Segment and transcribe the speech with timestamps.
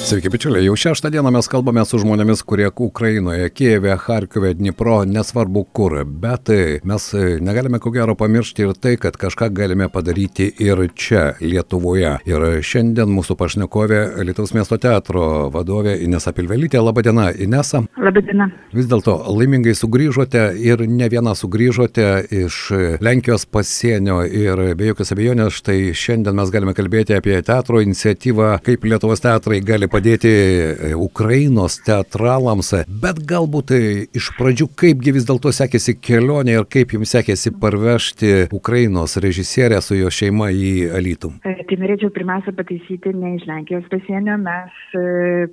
[0.00, 0.64] Sveiki, bičiuliai.
[0.64, 5.92] Jau šeštą dieną mes kalbame su žmonėmis, kurie Ukrainoje, Kijeve, Harkiove, Dnipro, nesvarbu kur.
[6.04, 6.48] Bet
[6.88, 7.08] mes
[7.44, 12.14] negalime ko gero pamiršti ir tai, kad kažką galime padaryti ir čia, Lietuvoje.
[12.24, 16.80] Ir šiandien mūsų pašnekovė Lietuvos miesto teatro vadovė Inesa Pilvelytė.
[16.80, 17.82] Labadiena, Inesa.
[18.00, 18.48] Labadiena.
[18.72, 22.08] Vis dėlto laimingai sugrįžote ir ne viena sugrįžote
[22.40, 22.62] iš
[23.04, 28.88] Lenkijos pasienio ir be jokios abejonės štai šiandien mes galime kalbėti apie teatro iniciatyvą, kaip
[28.88, 32.72] Lietuvos teatrai gali padėti e, Ukrainos teatralams,
[33.02, 33.80] bet galbūt e,
[34.16, 39.98] iš pradžių kaipgi vis dėlto sekėsi kelionė ir kaip jums sekėsi parvežti Ukrainos režisierę su
[39.98, 41.32] jo šeima į Alytų.
[41.44, 44.80] E, tai norėčiau pirmiausia pataisyti ne iš Lenkijos pasienio, mes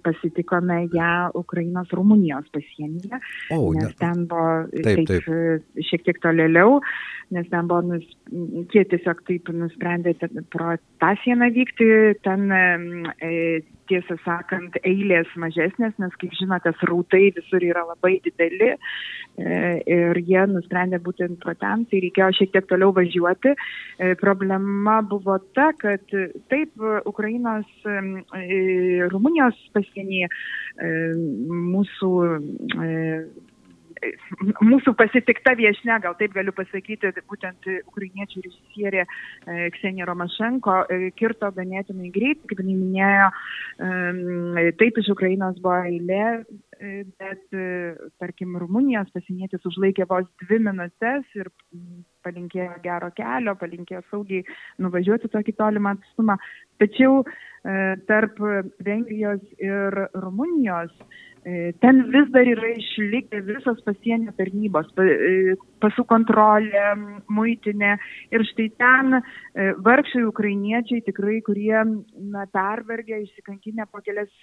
[0.05, 3.22] pasitikome ją Ukrainos Rumunijos pasienyje,
[3.54, 3.95] o, nes ne.
[4.00, 5.84] ten buvo Taip, taip, taip.
[5.90, 6.80] šiek tiek tolėliau,
[7.36, 8.06] nes ten buvo, nus,
[8.73, 10.16] jie tiesiog taip nusprendė
[10.54, 11.89] pro tą sieną vykti,
[12.26, 13.31] ten e,
[13.89, 18.77] tiesą sakant, eilės mažesnės, nes, kaip žinote, srautai visur yra labai dideli e,
[19.88, 23.55] ir jie nusprendė būtent pro ten, tai reikėjo šiek tiek toliau važiuoti.
[23.55, 26.05] E, problema buvo ta, kad
[26.52, 26.73] taip,
[27.09, 27.97] Ukrainos, e,
[29.11, 30.30] Rumunijos pasienyje
[30.77, 32.09] mūsų
[34.64, 39.08] mūsų pasitikta viešne, gal taip galiu pasakyti, būtent ukrainiečių režisierė e,
[39.76, 46.26] Ksenija Romašenko e, kirto ganėtinai greit, kaip jinai minėjo, e, taip iš Ukrainos buvo eilė,
[46.78, 47.42] bet,
[48.22, 51.50] tarkim, Rumunijos pasienietis užlaikė vos dvi minutės ir
[52.28, 54.45] palinkėjo gero kelio, palinkėjo saugiai
[54.83, 56.38] nuvažiuoti tokį tolimą atstumą.
[56.78, 57.23] Tačiau
[58.08, 58.38] tarp
[58.86, 60.94] Vengrijos ir Rumunijos
[61.80, 64.89] Ten vis dar yra išlikę visos pasienio tarnybos,
[65.80, 66.89] pasų kontrolė,
[67.31, 67.94] muitinė.
[68.36, 69.22] Ir štai ten
[69.86, 74.33] vargšai ukrainiečiai tikrai, kurie na, pervergė, išsikankinę po kelias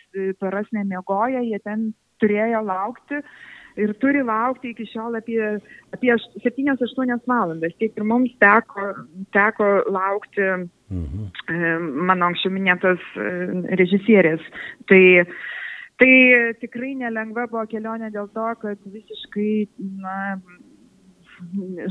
[0.41, 1.91] paras nemiegoja, jie ten
[2.25, 3.21] turėjo laukti.
[3.81, 5.41] Ir turi laukti iki šiol apie,
[5.95, 6.15] apie
[6.45, 7.75] 7-8 valandas.
[7.81, 8.93] Tiek ir mums teko,
[9.35, 11.27] teko laukti mhm.
[12.07, 13.03] mano anksčiau minėtos
[13.83, 14.45] režisierės.
[14.91, 15.03] Tai
[15.95, 16.15] Tai
[16.59, 19.69] tikrai nelengva buvo kelionė dėl to, kad visiškai
[20.03, 20.17] na,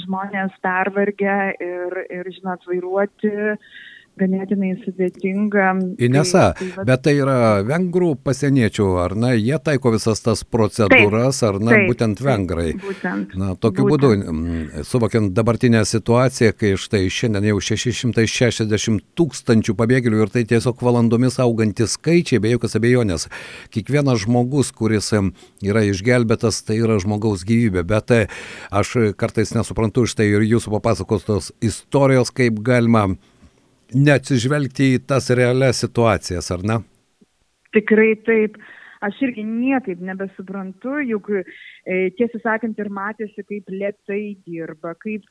[0.04, 3.34] žmonės pervargę ir, ir žinot, vairuoti
[4.20, 5.70] ganėtinai sudėtinga.
[6.04, 11.40] Inesa, tai, tai bet tai yra vengrų pasieniečių, ar na, jie taiko visas tas procedūras,
[11.42, 12.68] taip, ar na, taip, būtent vengrai.
[12.74, 14.30] Taip, būtent, na, tokiu būtent.
[14.30, 21.40] būdu, suvokiant dabartinę situaciją, kai štai šiandien jau 660 tūkstančių pabėgėlių ir tai tiesiog valandomis
[21.44, 23.28] augantis skaičiai, be jokios abejonės.
[23.74, 28.14] Kiekvienas žmogus, kuris yra išgelbėtas, tai yra žmogaus gyvybė, bet
[28.70, 33.08] aš kartais nesuprantu iš tai ir jūsų papasakos tos istorijos, kaip galima
[33.96, 36.80] neatsižvelgti į tas realias situacijas, ar ne?
[37.76, 38.58] Tikrai taip.
[39.04, 41.42] Aš irgi niekaip nebesuprantu, juk e,
[42.16, 45.26] tiesą sakant ir matėsi, kaip lietai dirba, kaip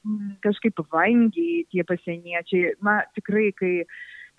[0.44, 2.74] kažkaip vangiai tie pasieniečiai.
[2.84, 3.72] Na, tikrai, kai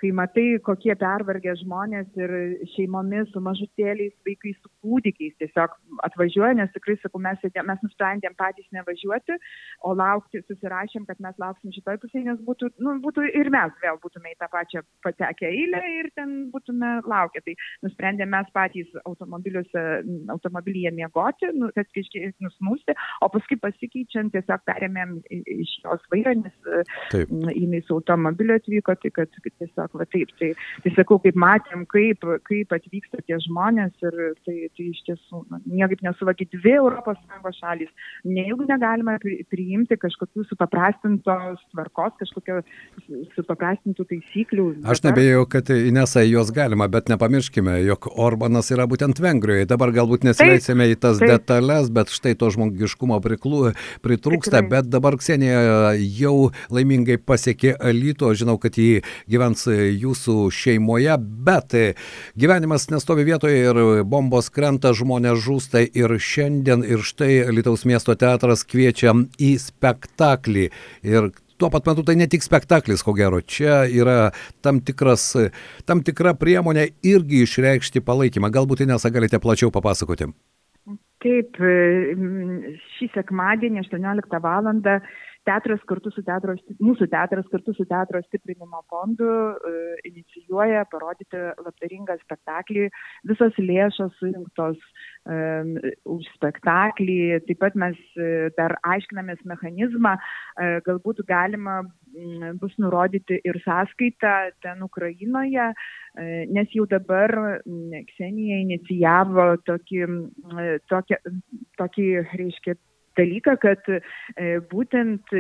[0.03, 2.31] kai matai, kokie pervargę žmonės ir
[2.74, 5.75] šeimomis su mažutėliais, vaikais, su kūdikiais tiesiog
[6.08, 9.38] atvažiuoja, nes tikrai, sakau, mes, mes nusprendėm patys nevažiuoti,
[9.88, 14.00] o laukti, susirašėm, kad mes lauksim šitoj pusėje, nes būtų, nu, būtų ir mes vėl
[14.03, 17.44] būtume į tą pačią patekę eilę ir ten būtume laukę.
[17.46, 17.56] Tai
[17.88, 25.78] nusprendėm mes patys automobilyje miegoti, nu, kad kažkiek nusmūsti, o paskui pasikeičiant tiesiog perėmėm iš
[25.85, 27.31] jos vairą, nes Taip.
[27.56, 30.31] jinai su automobiliu atvyko, tai kad tiesiog va taip.
[30.39, 30.51] Tai,
[30.83, 36.03] tai sakau, kaip matėm, kaip, kaip atvyksta tie žmonės ir tai, tai iš tiesų niekaip
[36.05, 37.91] nesuvokė dvi ES šalys.
[38.27, 39.17] Nejaugi negalime
[39.51, 42.61] priimti kažkokių supaprastintos tvarkos, kažkokio
[43.37, 44.67] supaprastintų taisyklių.
[44.89, 49.67] Aš nebėjau, kad Inesa jos galima, bet nepamirškime, jog Orbanas yra būtent Vengrijoje.
[49.69, 51.31] Dabar galbūt nesileisime į tas taip.
[51.35, 53.73] detalės, bet štai to žmogiškumo priklų,
[54.05, 54.69] pritrūksta, Tikrai.
[54.75, 61.75] bet dabar Ksenija jau laimingai pasiekė Alyto, žinau, kad jį gyvens jūsų šeimoje, bet
[62.40, 68.66] gyvenimas nestovi vietoje ir bombos krenta, žmonės žūsta ir šiandien ir štai Lietuvos miesto teatras
[68.67, 70.70] kviečia į spektaklį.
[71.08, 74.31] Ir tuo pat metu tai ne tik spektaklis, ko gero, čia yra
[74.66, 75.31] tam, tikras,
[75.87, 78.52] tam tikra priemonė irgi išreikšti palaikymą.
[78.53, 80.31] Galbūt Inesa galite plačiau papasakoti.
[81.23, 81.55] Taip,
[82.97, 84.67] šį sekmadienį 18 val.
[85.47, 92.17] Teatras kartu su teatro, mūsų teatras kartu su teatro stiprinimo fondu uh, inicijuoja parodyti labdaringą
[92.23, 92.90] spektaklį,
[93.29, 94.79] visos lėšos surinktos
[95.25, 95.75] um,
[96.16, 100.16] už spektaklį, taip pat mes uh, dar aiškinamės mechanizmą,
[100.85, 101.81] galbūt galima
[102.61, 105.72] bus nurodyti ir sąskaitą ten Ukrainoje,
[106.53, 107.34] nes jau dabar
[108.11, 110.01] Ksenija inicijavo tokį,
[110.91, 111.17] tokį,
[111.81, 112.07] tokį
[112.37, 112.75] reiškia,
[113.19, 113.99] dalyką, kad e,
[114.71, 115.33] būtent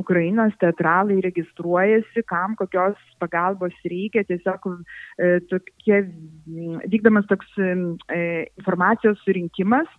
[0.00, 6.02] Ukrainos teatralai registruojasi, kam kokios pagalbos reikia, tiesiog e, tokie,
[6.92, 7.72] vykdamas toks e,
[8.58, 9.90] informacijos surinkimas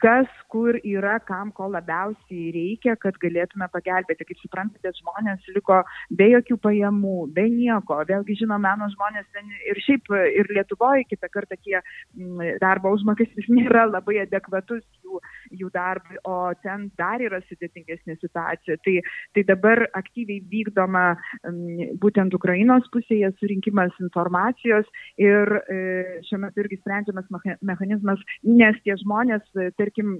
[0.00, 4.26] kas, kur yra, kam ko labiausiai reikia, kad galėtume pagelbėti.
[4.28, 5.80] Kaip suprantate, žmonės liko
[6.10, 8.00] be jokių pajamų, be nieko.
[8.08, 10.10] Vėlgi, žinoma, meno žmonės ten ir šiaip,
[10.40, 15.20] ir Lietuvoje kitą kartą tie mm, darbo užmokestis nėra labai adekvatus jų,
[15.62, 18.78] jų darbui, o ten dar yra sudėtingesnė situacija.
[18.84, 18.96] Tai,
[19.36, 24.88] tai dabar aktyviai vykdoma mm, būtent Ukrainos pusėje surinkimas informacijos
[25.20, 25.80] ir e,
[26.28, 27.30] šiuo metu irgi sprendžiamas
[27.64, 29.44] mechanizmas, nes tie žmonės,
[29.84, 30.16] tarkim,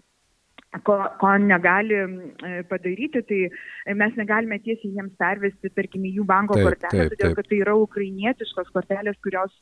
[0.82, 6.68] ko, ko negali e, padaryti, tai mes negalime tiesiai jiems pervesti, tarkim, jų banko taip,
[6.68, 9.54] kortelę, taip, todėl kad tai yra ukrainietiškos kortelės, kurios,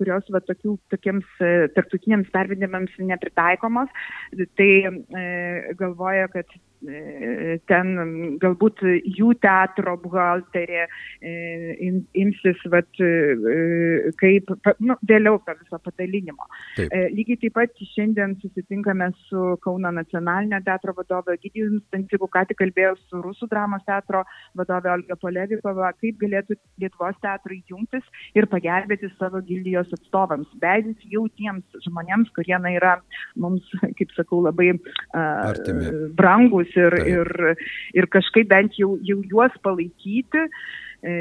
[0.00, 3.92] kurios va, tokių, tokiems e, tarptautiniams pervedimams nepritaikomos.
[4.58, 5.26] Tai e,
[5.80, 6.56] galvoja, kad
[7.68, 7.92] ten
[8.42, 11.90] galbūt jų teatro buhalterė e,
[12.20, 14.52] imsis vat, e, kaip,
[14.84, 16.48] nu, vėliau to viso padalinimo.
[16.76, 16.92] Taip.
[17.14, 22.94] Lygiai taip pat šiandien susitinkame su Kauno nacionalinio teatro vadovė Gydijus Stančiku, ką tik kalbėjau
[23.06, 24.24] su Rusų dramos teatro
[24.58, 28.04] vadovė Olga Polevikova, kaip galėtų Lietuvos teatrai jungtis
[28.36, 32.94] ir pagelbėti savo gildijos atstovams, beidis jau tiems žmonėms, kurie na, yra
[33.40, 33.66] mums,
[33.98, 35.54] kaip sakau, labai uh,
[36.18, 37.30] brangus ir, ir,
[37.94, 40.46] ir kažkaip bent jau, jau juos palaikyti,
[41.04, 41.14] e,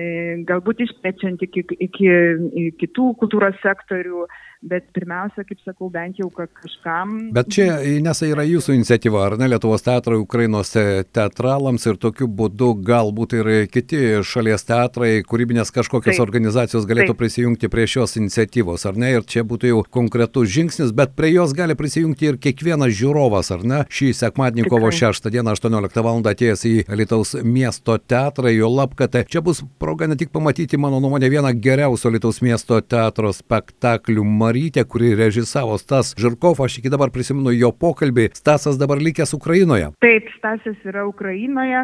[0.50, 4.28] galbūt išplečiant iki, iki, iki kitų kultūros sektorių,
[4.64, 7.16] bet pirmiausia, kaip sakau, bent jau kažkam.
[7.36, 7.68] Bet čia,
[7.98, 13.52] Inesa, yra jūsų iniciatyva, ar ne, Lietuvos teatrai Ukrainos teatralams ir tokiu būdu galbūt ir
[13.72, 16.24] kiti šalies teatrai, kūrybinės kažkokios Taip.
[16.24, 17.20] organizacijos galėtų Taip.
[17.20, 21.56] prisijungti prie šios iniciatyvos, ar ne, ir čia būtų jau konkretus žingsnis, bet prie jos
[21.58, 26.22] gali prisijungti ir kiekvienas žiūrovas, ar ne, šį sekmadienį kovo 6 dieną 18 val.
[26.24, 31.02] atėjęs į Lietuvos miesto teatrą, jo lab, kad čia bus proga ne tik pamatyti, mano
[31.04, 37.10] nuomonė, vieną geriausių Lietuvos miesto teatro spektaklių Marytė, kuri režisavo Stas Žirkov, aš iki dabar
[37.10, 38.28] prisimenu jo pokalbį.
[38.38, 39.88] Stasas dabar likęs Ukrainoje.
[40.06, 41.82] Taip, Stasas yra Ukrainoje.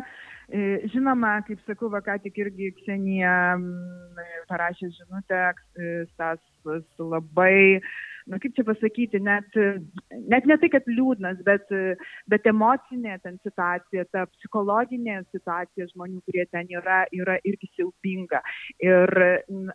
[0.54, 3.34] E, žinoma, kaip sakau, va ką tik irgi Ksenija
[4.52, 7.82] parašė žinutę, e, Stasas labai
[8.30, 9.58] na kaip čia pasakyti, net,
[10.32, 11.72] net ne tai, kad liūdnas, bet,
[12.32, 18.42] bet emocinė ten situacija, ta psichologinė situacija žmonių, kurie ten yra, yra irgi siaubinga.
[18.86, 19.14] Ir,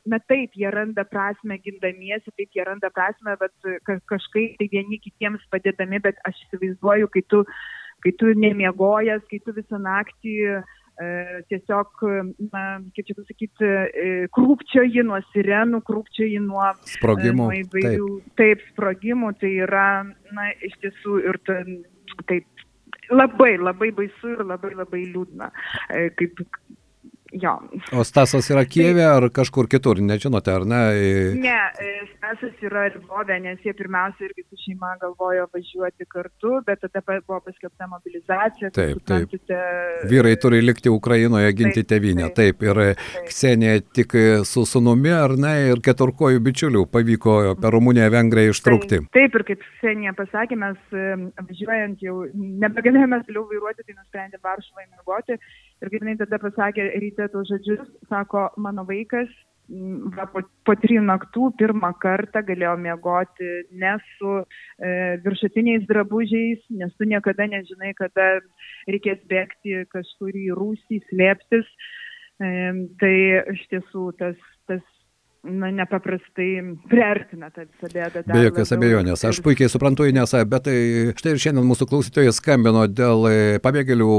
[0.06, 5.42] na taip, jie randa prasme gindamiesi, taip jie randa prasme, bet kažkaip tai vieni kitiems
[5.52, 7.42] padėdami, bet aš įsivaizduoju, kai tu,
[8.06, 10.80] kai tu nemiegojęs, kai tu visą naktį uh,
[11.50, 12.02] tiesiog,
[12.52, 12.64] na,
[12.94, 17.48] kaip čia pasakyti, e, krūpčioji nuo sirenų, krūpčioji nuo sprogimų.
[17.48, 18.36] Nuo įvairių, taip.
[18.40, 19.88] taip, sprogimų, tai yra,
[20.36, 22.46] na, iš tiesų ir taip
[23.10, 25.50] labai, labai baisu ir labai, labai liūdna,
[25.90, 26.44] e, kaip,
[27.42, 27.54] jo.
[27.92, 30.82] O Stasas yra Kievė ar kažkur kitur, nežinote, ar ne?
[31.40, 37.02] Ne, e, Stasas yra Lvovė, nes jie pirmiausia irgi šeima galvojo važiuoti kartu, bet tada
[37.26, 38.70] buvo paskelbta mobilizacija.
[38.74, 39.34] Taip, taip.
[40.10, 42.30] Vyrai turi likti Ukrainoje ginti taip, tevinę.
[42.36, 43.28] Taip, ir taip.
[43.28, 44.16] Ksenija tik
[44.48, 49.00] su sunumi, ar ne, ir keturkojų bičiulių pavyko per Rumuniją Vengriją ištrūkti.
[49.04, 51.06] Taip, taip, ir kaip Ksenija pasakė, mes e,
[51.40, 55.40] važiuojant jau nebegalėjome toliau vairuoti, tai nusprendėme Varšuvai mėgoti.
[55.82, 59.32] Ir kaip jinai tada pasakė, ryte tos žodžius, sako, mano vaikas
[60.16, 64.44] va, po, po trijų naktų pirmą kartą galėjo miegoti ne su e,
[65.24, 68.40] viršutiniais drabužiais, nes tu niekada nežinai, kada
[68.90, 71.70] reikės bėgti kažkur į rūsį, slėptis.
[72.42, 72.50] E,
[73.00, 73.14] tai
[73.54, 74.36] iš tiesų tas
[75.44, 76.48] na, nepaprastai
[76.90, 78.24] priartina tą visą bėdą.
[78.28, 79.24] Be jokios abejonės.
[79.28, 80.76] Aš puikiai suprantu, Inesa, bet tai
[81.18, 83.34] štai ir šiandien mūsų klausytojai skambino dėl e,
[83.64, 84.14] pabėgėlių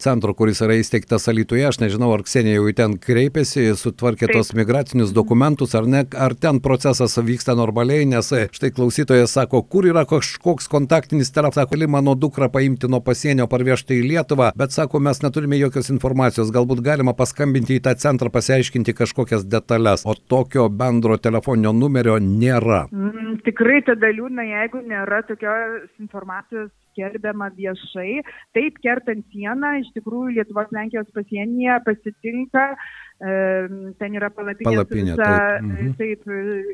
[0.00, 1.66] centro, kuris yra įsteigtas Alytuje.
[1.68, 4.38] Aš nežinau, ar Ksenija jau ten kreipėsi, sutvarkė Taip.
[4.38, 9.62] tos migracinius dokumentus, ar ne, ar ten procesas vyksta normaliai, nes e, štai klausytojas sako,
[9.66, 14.74] kur yra kažkoks kontaktinis telefonas, sako, mano dukra paimti nuo pasienio, parvežti į Lietuvą, bet
[14.74, 20.14] sako, mes neturime jokios informacijos, galbūt galima paskambinti į tą centrą, pasiaiškinti kažkokias detalės, o
[20.14, 22.88] tokio jokio bendro telefoninio numerio nėra.
[22.92, 28.22] Mm, tikrai tada liūdna, jeigu nėra tokios informacijos skelbiama viešai.
[28.54, 32.74] Taip, kertant sieną, iš tikrųjų Lietuvos Lenkijos pasienyje pasitinka
[33.20, 35.66] ten yra palapinė, palapinė visa, taip.
[35.66, 35.90] Mhm.
[35.98, 36.22] taip,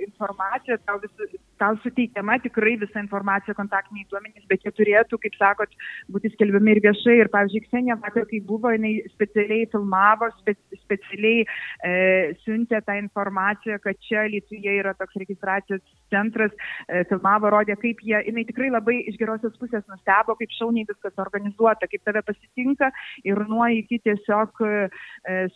[0.06, 5.74] informacija, tau, vis, tau suteikiama tikrai visa informacija, kontaktiniai duomenys, bet jie turėtų, kaip sakot,
[6.12, 7.16] būti skelbiami ir viešai.
[7.24, 11.96] Ir, pavyzdžiui, Ksenija vakar, kai buvo, jinai specialiai filmavo, spe, specialiai e,
[12.44, 15.82] siuntė tą informaciją, kad čia Lietuvoje yra toks registracijos
[16.14, 16.54] centras,
[16.86, 21.18] e, filmavo, rodė, kaip jie, jinai tikrai labai iš gerosios pusės nustebo, kaip šauniai viskas
[21.26, 22.92] organizuota, kaip tave pasitinka
[23.26, 24.86] ir nuo iki tiesiog e,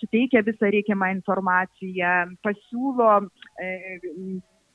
[0.01, 3.13] suteikia visą reikalą reikiamą informaciją, pasiūlo
[3.61, 3.75] e,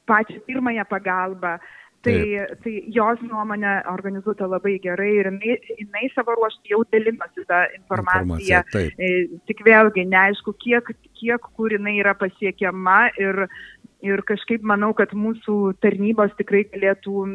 [0.05, 1.57] pačią pirmąją pagalbą.
[2.05, 2.17] Tai,
[2.61, 8.59] tai jos nuomonė organizuota labai gerai ir jinai, jinai savo ruoštų jau dalinosi tą informaciją.
[8.61, 13.47] informaciją e, tik vėlgi neaišku, kiek, kiek kur jinai yra pasiekiama ir,
[14.05, 17.25] ir kažkaip manau, kad mūsų tarnybos tikrai galėtų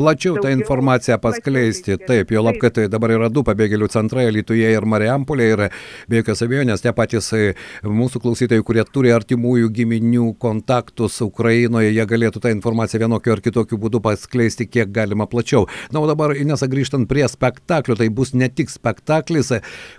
[0.00, 1.98] plačiau tą informaciją paskleisti.
[2.06, 5.62] Taip, jo lab, kad dabar yra du pabėgėlių centrai Lietuvoje ir Mariampolė ir
[6.08, 7.52] be jokios abejonės tie patys e,
[7.84, 13.78] mūsų klausytojai, kurie turi artimųjų giminių kontaktus Ukrainoje, jie galėtų tą informaciją vienokiu ar kitokiu
[13.80, 15.66] būdu paskleisti kiek galima plačiau.
[15.92, 19.52] Na, o dabar, Inesa, grįžtant prie spektaklio, tai bus ne tik spektaklis,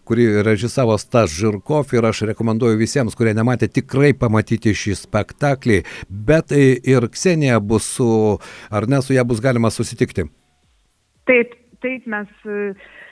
[0.08, 6.56] kurį režisavo Stas Žirkov ir aš rekomenduoju visiems, kurie nematė, tikrai pamatyti šį spektaklį, bet
[6.56, 8.10] e, ir Ksenija bus su,
[8.72, 10.26] ar ne, su ją bus galima susitikti susitikti?
[11.30, 12.32] Taip, taip mes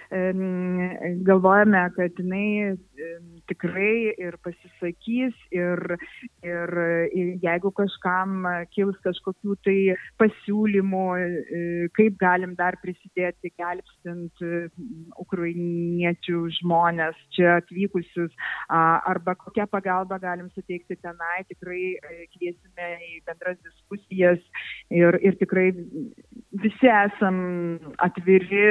[0.09, 2.77] galvojame, kad jinai
[3.49, 5.81] tikrai ir pasisakys ir,
[6.45, 6.73] ir,
[7.13, 9.77] ir jeigu kažkam kils kažkokių tai
[10.21, 11.61] pasiūlymų, e,
[11.97, 14.43] kaip galim dar prisidėti, gelbstint
[15.21, 18.33] ukrainiečių žmonės čia atvykusius,
[18.69, 24.41] arba kokią pagalbą galim suteikti tenai, tikrai e, kviesime į bendras diskusijas
[24.89, 25.69] ir, ir tikrai
[26.65, 27.37] visi esam
[28.01, 28.65] atviri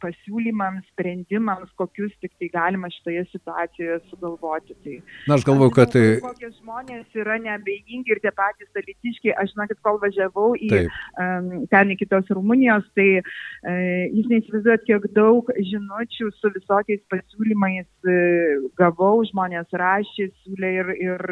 [0.00, 4.76] pasiūlymams, sprendimams, kokius tik tai galima šitoje situacijoje sugalvoti.
[4.84, 4.96] Tai,
[5.28, 5.92] Na, aš galvoju, kad...
[5.94, 6.04] Tai...
[6.22, 11.00] Kokie žmonės yra neabejingi ir tie patys dalytiški, aš žinokit, kol važiavau į Taip.
[11.22, 17.88] um, ten į kitos Rumunijos, tai uh, jūs neįsivaizduojat, kiek daug žinučių su visokiais pasiūlymais
[18.06, 21.26] uh, gavau, žmonės rašė, siūlė ir, ir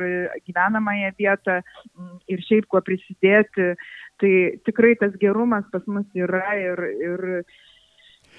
[0.48, 1.60] gyvenamąją vietą
[2.28, 3.74] ir šiaip kuo prisidėti.
[4.18, 4.34] Tai
[4.66, 7.20] tikrai tas gerumas pas mus yra ir, ir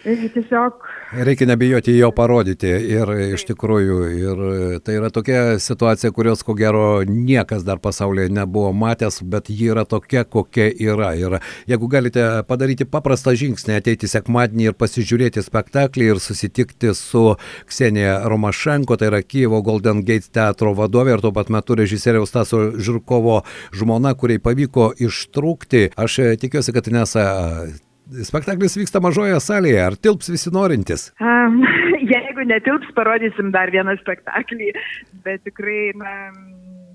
[0.03, 0.73] Tiesiog.
[1.11, 4.43] Reikia nebijoti jo parodyti ir iš tikrųjų, ir
[4.85, 9.83] tai yra tokia situacija, kurios ko gero niekas dar pasaulyje nebuvo matęs, bet ji yra
[9.89, 11.09] tokia, kokia yra.
[11.19, 17.25] Ir jeigu galite padaryti paprastą žingsnį, ateiti sekmadienį ir pasižiūrėti spektaklį ir susitikti su
[17.67, 22.69] Ksenija Romašenko, tai yra Kyivo Golden Gate teatro vadovė ir tuo pat metu režisieriaus Taso
[22.79, 23.41] Žirkovo
[23.75, 27.27] žmona, kuriai pavyko ištrūkti, aš tikiuosi, kad Nesa
[28.25, 31.09] spektaklis vyksta mažoje salėje, ar tilps visi norintys?
[31.21, 31.61] Um,
[32.13, 34.71] jeigu netilps, parodysim dar vieną spektaklį,
[35.25, 36.13] bet tikrai, na,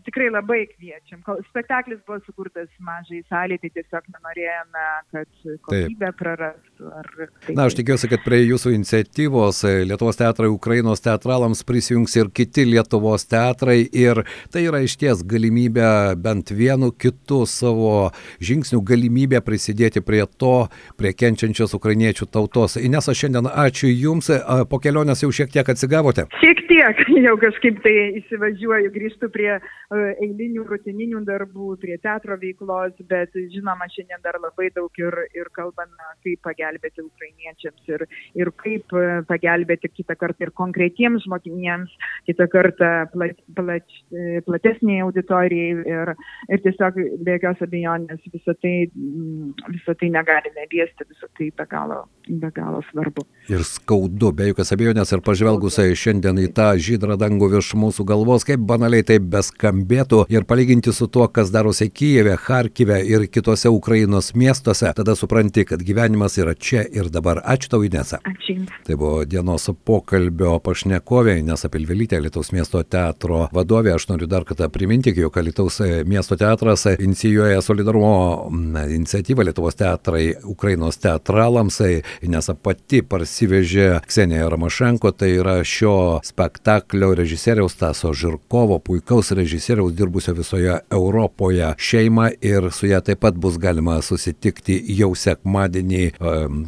[0.06, 1.22] tikrai labai kviečiam.
[1.50, 6.73] Spektaklis buvo sukurtas mažai saliai, tai tiesiog nenorėjome, kad kokybę prarastų.
[6.80, 7.06] Ar...
[7.54, 12.64] Na, aš tikiuosi, kad prie jūsų iniciatyvos e, Lietuvos teatrai Ukrainos teatralams prisijungs ir kiti
[12.66, 18.10] Lietuvos teatrai ir tai yra iš ties galimybė bent vienu kitu savo
[18.42, 20.66] žingsniu galimybė prisidėti prie to,
[20.98, 22.74] prie kenčiančios ukrainiečių tautos.
[22.82, 26.26] Inesa, šiandien ačiū Jums, e, po kelionės jau šiek tiek atsigavote.
[26.42, 29.60] Šiek tiek, jau kažkaip tai įsivažiuoju, grįžtu prie
[29.94, 36.10] eilinių rutininių darbų, prie teatro veiklos, bet žinoma, šiandien dar labai daug ir, ir kalbame,
[36.26, 38.06] kaip pagelbėti ukrainiečiams ir,
[38.40, 41.92] ir kaip e, pagelbėti kitą kartą ir konkretiems žmonėms,
[42.28, 46.14] kitą kartą plat, plat, e, platesniai auditorijai ir,
[46.48, 51.68] ir tiesiog be jokios abejonės visą tai, mm, visą tai negalime liesti, visą tai be
[51.70, 53.26] galo, be galo svarbu.
[53.52, 58.46] Ir skaudu, be jokios abejonės ir pažvelgus šiandien į tą žydrą dangų virš mūsų galvos,
[58.48, 63.68] kaip banaliai tai beskambė skambėtų ir palyginti su tuo, kas darosi Kyjeve, Harkive ir kitose
[63.68, 67.40] Ukrainos miestuose, tada supranti, kad gyvenimas yra čia ir dabar.
[67.44, 68.20] Ačiū tau, Inesa.
[68.24, 68.66] Ačiū.
[68.86, 73.94] Tai buvo dienos pokalbio pašnekovė, Inesa Pilvelytė, Lietuvos miesto teatro vadovė.
[73.94, 78.50] Aš noriu dar kartą priminti, jog Lietuvos miesto teatras inicijuoja solidarumo
[78.84, 81.80] iniciatyvą Lietuvos teatrai Ukrainos teatralams.
[82.24, 89.92] Inesa pati parsivežė Kseniją Ramašenko, tai yra šio spektaklio režisieriaus Taso Žirkovo, puikaus režisieriaus režisieriaus
[89.92, 96.10] dirbusio visoje Europoje šeimą ir su ją taip pat bus galima susitikti jau sekmadienį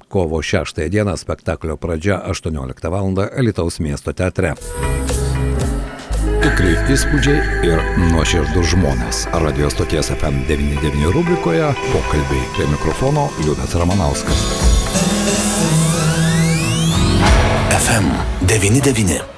[0.09, 3.13] kovo 6 dieną spektaklio pradžia 18 val.
[3.39, 4.55] Lietuvos miesto teatre.
[6.43, 7.81] Tikrai įspūdžiai ir
[8.13, 9.25] nuoširdus žmonės.
[9.43, 14.45] Radio stoties FM99 rubrikoje pokalbiai prie mikrofono Liudas Ramanauskas.
[17.83, 18.13] FM
[18.47, 19.36] 99.